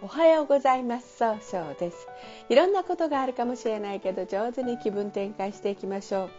[0.00, 1.16] おはようございます。
[1.18, 2.06] そうそうです。
[2.48, 6.30] いろんなことがあるかもしれないけど上手に気分転換していきましょう。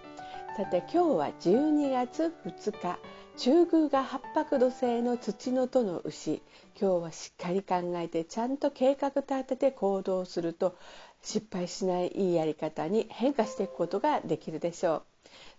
[0.56, 3.00] さて今日は12月2日。
[3.36, 6.42] 中宮が八白土星の土のとの牛。
[6.80, 10.78] 今日はしっかり考えてちゃんと計画立てて行動すると
[11.22, 15.04] 失敗しないいいやり方に変化していくことができるでしょう。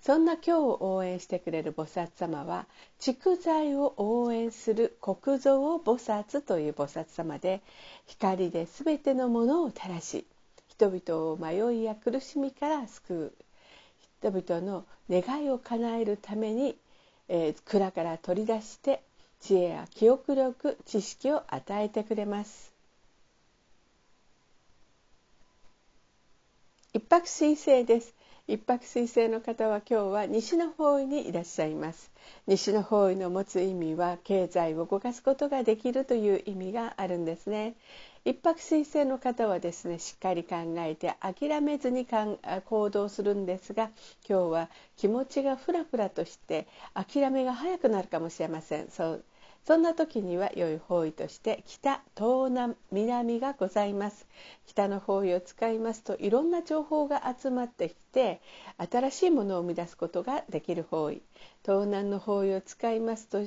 [0.02, 2.66] そんな今日を応援してくれる菩薩様は
[2.98, 7.60] 蓄財を応援する国蔵菩薩という菩薩様で
[8.06, 10.26] 光で全てのものを照らし
[10.68, 13.32] 人々を迷いや苦しみから救う。
[14.22, 16.76] 人々の願いを叶えるために、
[17.28, 19.02] えー、蔵から取り出して
[19.40, 22.72] 知恵や記憶力知識を与えてくれます。
[26.92, 28.16] 一泊水星です。
[28.48, 32.10] 一泊水星の方は今日は西の方位にいらっしゃいます。
[32.48, 37.76] 西の方位の持つ意味は経済を動かすことができるという意味があるんですね。
[38.24, 43.90] 一泊水星の方はですねしっかり考えて諦めずに行動するんですが
[44.28, 48.90] 今日は気持ちがふらふらとして諦めが早くなるかもしれません。
[48.90, 49.24] そう
[49.64, 54.26] そんな時には良い方位として北東南南がございます。
[54.66, 58.40] 北の方位を使いますといろんな情報が集まってきて
[58.76, 61.22] 新しいものを生み出すことができる方位。
[61.64, 63.42] 東南の方位を使いますと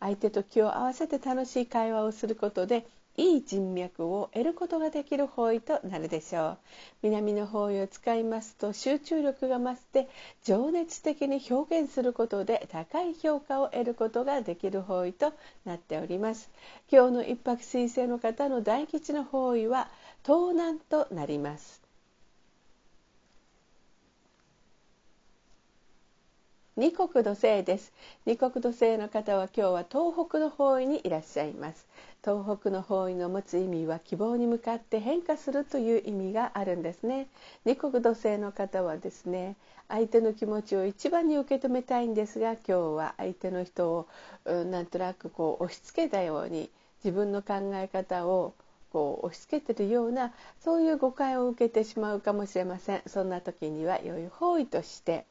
[0.00, 2.86] 相手と気を合わせて楽しい会話をすることで
[3.18, 6.58] いい人脈を得ることができる方位となるでしょう。
[7.02, 10.08] 南の方位を使いますと集中力が増して
[10.44, 15.32] 情熱的に表現することで高い評価を得ることができる方位と
[15.64, 16.48] なっております。
[16.92, 19.90] 今日の一泊水星の方の大吉の方位は
[20.24, 21.87] 東南となります。
[26.78, 27.92] 二国土星です。
[28.24, 31.88] 二国土星の方は今日は東北の方位にいらっしゃいます。
[32.24, 37.26] 東北の方位の持つ意味は希望に向かって変化するという意味があるんですね。
[37.64, 39.56] 二国土星の方はですね
[39.88, 44.06] 相手の気持ちを一番に受け止めたいんですが今日は相手の人を
[44.44, 46.70] うんなんとなくこう押し付けたように
[47.02, 48.54] 自分の考え方を
[48.92, 53.02] こう押し付けてるようなそういう誤解を受けてしまうかもしれません。
[53.08, 55.26] そんな時には良い方位として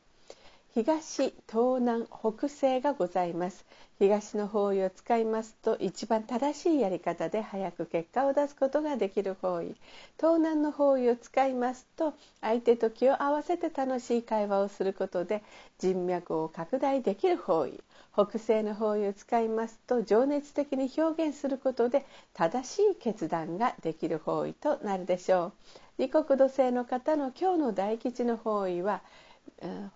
[0.77, 3.65] 東東南北西がございます。
[3.97, 9.75] 東の方位を使いますと一番正しいやり方で早く結果を出すことができる方位。
[10.19, 15.41] 東南の方位を使いますと相手と気を合わせて楽しい会話をすることで
[15.79, 17.81] 人脈を拡大できる方位。
[18.13, 22.05] 北西の方位を使いますと情熱的に表現することで
[22.35, 25.53] 正しい決断ができる方位となるでしょう。
[25.97, 29.01] 二国土星の方の今日の大吉の方位は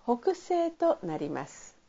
[0.06, 1.82] 北西となります。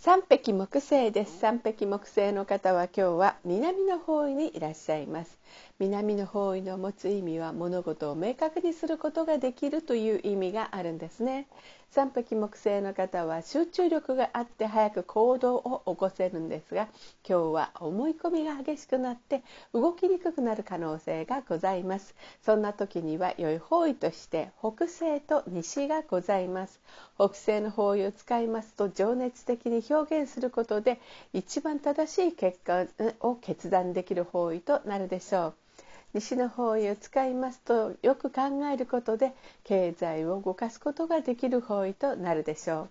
[0.00, 1.38] 三匹木星です。
[1.40, 5.38] 三匹木星の方は今日は南の方位にいらっしゃいます。
[5.78, 11.46] 南の方位の持つ意味は物事を明確にすることができるという意味があるんですね。
[11.90, 16.88] 三匹木星の方は集中力があって早く行動を起こせるんですが
[17.26, 22.14] 今日は思い込みが激しくなって動きにくくなる可能性がございます。
[22.42, 26.80] そんな時には良い方位として北西と西がございます
[27.16, 31.00] 北西の方位を使いますと情熱的に表現することで
[31.32, 32.86] 一番正しい結果
[33.20, 35.67] を決断できる方位となるでしょう。
[36.14, 38.42] 西の方位を使いますとよく考
[38.72, 39.32] えることで
[39.64, 42.88] 経済を動かすことができる方位となるでしょう。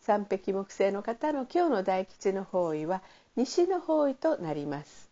[0.00, 3.02] 三匹木星の方の今日の大吉の方位は
[3.36, 5.10] 西の方位となります。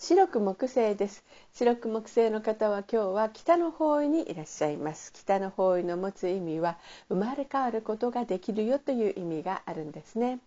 [0.00, 1.24] 白く木星です。
[1.54, 5.12] 白く木星の方は今日は北の方位にいらっしゃいます。
[5.12, 6.78] 北の方位の持つ意味は
[7.08, 10.38] 生まれ変わることができるよという意味があるんですね。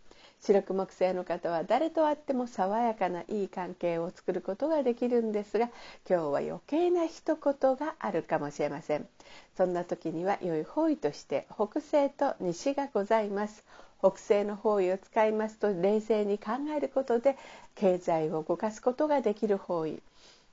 [0.41, 5.67] 白く木星の方は誰と会っても爽やかないい関係を作ることができるんですが
[6.09, 9.07] 今日は余計な一言があるかもしれません。
[9.55, 13.63] そんな時には良い方位として北西と西がございます
[13.99, 17.37] 北西の方位を使いますと冷静に考えることで
[17.75, 20.01] 経済を動かすことができる方位。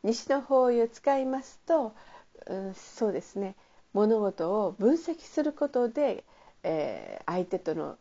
[0.02, 1.94] 西の方位を使いますと、
[2.46, 3.56] うん、そうですね。
[3.94, 6.24] 物事を分析することで、
[6.62, 7.96] えー、相手との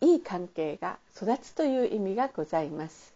[0.00, 3.14] いい関係が育つという意味がございます。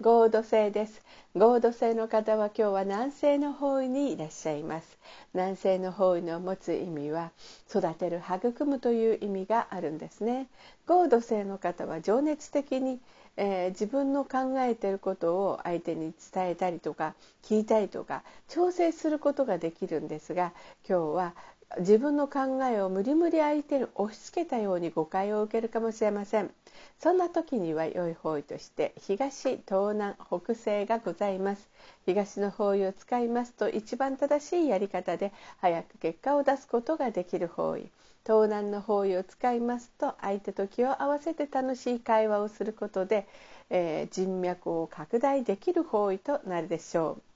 [0.00, 1.02] 合土星です。
[1.36, 4.98] 合土星の方は今日は南西の方位にいらっしゃいます。
[5.34, 7.30] 南西の方位の持つ意味は
[7.70, 10.48] 育てる育むという意味があるんですね。
[10.86, 13.00] 合土星の方は情熱的に
[13.36, 20.52] えー、自分の考えていることを相手に伝えたりとか聞いたりとか調整することができるんですが
[20.88, 21.34] 今日は
[21.78, 26.50] 自分の考えを無理無理相手に押し付けたように誤解を受けるかもしれません。
[26.98, 31.68] そんな時には良い方位として東東南北西がございます。
[32.06, 37.90] 東の方位を使いますと一番正しいやり方で早く結果を出すことができる方位。
[38.24, 43.26] 東南の方位を使いますと相手と気を合わせて楽しい会話をすることで、
[43.68, 47.33] えー、人脈を拡大できる方位となるでしょう。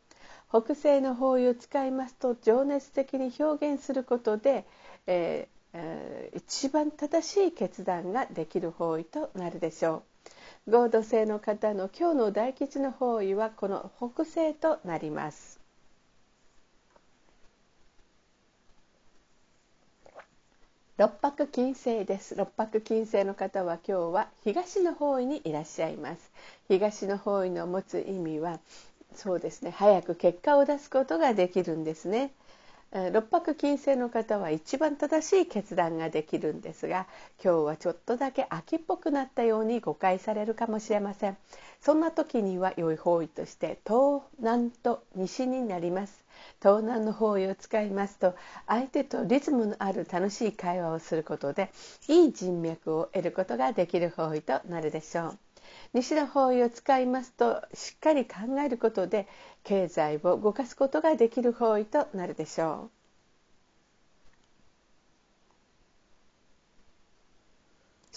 [0.51, 4.65] 北西の方位を使いますと情熱的に表現することで、
[5.07, 10.03] えーえー、一番正しい決断ができる方位となるでしょ
[10.67, 10.71] う。
[10.71, 15.59] 合同性の方の今日の大吉の方位はこの北西となります。
[20.97, 22.35] 六白金星です。
[22.35, 26.33] 六白金星の方は今日は東の方位にいらっしゃいます。
[26.69, 28.59] 東の方位の持つ意味は
[29.19, 29.73] そうですね。
[29.73, 32.31] 早く結果を出すことができるんですね。
[33.13, 37.07] 六白金星の方は一番正しい決断ができるんですが
[37.45, 41.37] 今日はちょっとだけ秋っぽくなったように誤解されるかもしれません。
[41.81, 46.25] そんな時には良い方位として東南と西になります。
[46.63, 48.37] 東南の方位を使いますと
[48.69, 51.73] 相手とリズムのある楽しい会話をすることで
[52.07, 55.48] いい人脈を得ることができる方位となるでしょう。
[55.93, 59.29] 西の方位を使いますとしっかり考えることで
[59.65, 62.98] 経済を動かすことができる方位となるでしょう。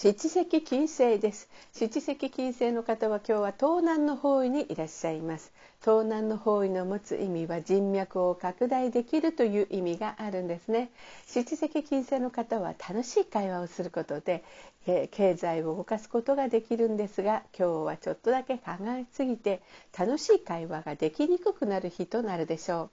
[0.02, 1.48] 七石金星です。
[1.70, 5.52] 七石金星の方は今日は東南の方位にいらっしゃいます。
[5.80, 10.90] 東南の方位の持つ意味は人脈を拡大できるという意味があるんですね。
[11.28, 14.42] 七石金星の方は楽しい会話をすることで
[14.88, 19.62] え経済を動かすことができるんですが今日はちょっとだけ考えすぎて
[19.96, 22.90] 楽しい会話ができにくくなる日となるでしょう。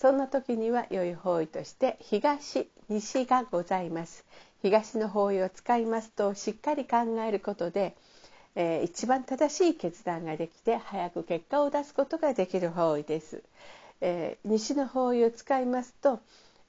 [0.00, 4.24] そんな時には良い方位として東西がございます
[4.62, 7.94] 東の方位を使いますとしっかり考えることで、
[8.54, 13.42] えー、一番正しい決断ができて早く結果を出すことができる方位です。
[14.00, 16.20] えー、西の方位を使いますと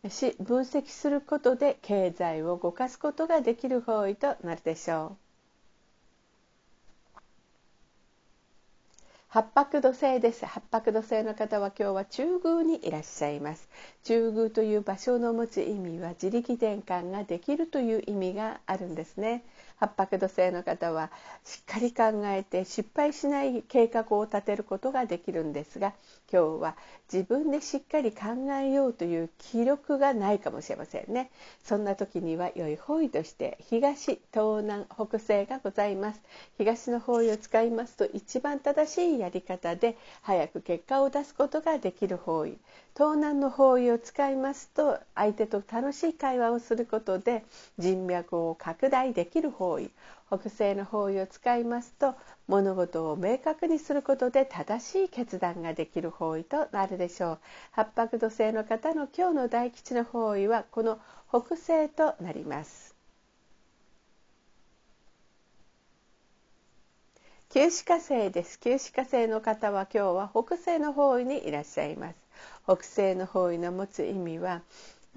[0.03, 5.30] 分析することで経済を動かすことができる方位となるでしょう。
[9.33, 10.45] 八白土星です。
[10.45, 13.69] 八白土星の方は今日は中宮にいらっしゃいます。
[14.03, 19.45] 中宮という場所の持つ意味は自力転換ができるという意味があるんですね。
[19.81, 21.09] 八白土星の方は
[21.43, 25.93] しっかり考えて失敗しない計画を立てることができるんですが
[26.31, 26.75] 今日は
[27.11, 31.31] 自分でしっかり考えようという気力がないかもしれませんね。
[31.63, 36.21] そんな時には良い方位として東東南北西がございます。
[36.57, 42.57] 東の方位を使いますと一番正しいやり方で早く結果を出すことができる方位。
[42.95, 47.43] 東南の方位を使いますと相手と楽しい会話をすることで
[47.77, 49.91] 人脈を拡大できる方位
[50.33, 52.15] 北西の方位を使いますと
[52.47, 57.39] 物事を明確にすることで正しい決断ができる方位となるでしょう。
[57.71, 60.99] 八白土星の方の今日の大吉の方位はこの
[61.29, 62.95] 北西となります。
[67.49, 68.57] 九死火星です。
[68.57, 72.20] 九死火星の方は今日は北西の方位にいらっしゃいます。
[72.63, 74.61] 北西の方位の持つ意味は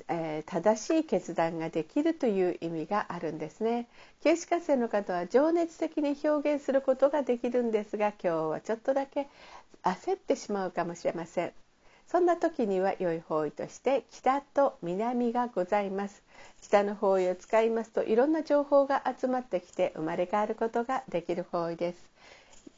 [0.09, 3.87] えー、正しい決断ができるという意味があるんですね。
[4.23, 9.29] 九死火星の方は情熱的に表現することができるんですが今日はちょっとだけ
[9.83, 11.53] 焦ってしまうかもしれません。
[12.07, 16.23] そんな時には良い方位として北と南がございます。
[16.61, 22.14] 北の方位を使いますといろんな情報が集まってきて生まれ変わることができる方位です。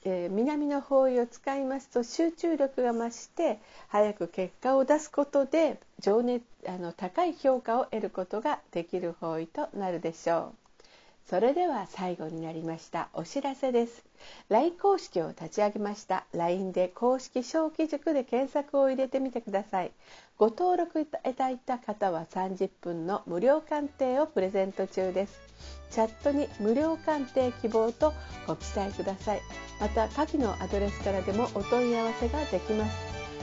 [0.08, 3.58] えー、南の方位を使いますと集中力が増して
[3.88, 10.65] 早く結果を出すことで情熱あの高い評価を得ることができる方位となるでしょう。
[11.28, 14.04] それでは最後になりましたお知らせです。
[14.48, 16.24] LINE 公式を立ち上げました。
[16.32, 19.90] LINE で公式小規塾で検索を入れてみてください。
[20.38, 25.36] ご登録いただいた方は30分の無料鑑定をプレゼント中です。
[25.90, 28.12] チャットに無料鑑定希望と
[28.46, 29.40] ご記載ください。
[29.80, 32.96] また下記のアドレスからでもお問い合わせができます。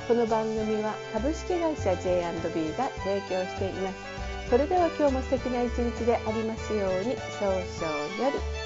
[0.08, 4.13] この番組は株式会社 J&B が提供しています。
[4.50, 7.56] それでは今日も素敵な一日でありますように少々
[8.24, 8.63] より。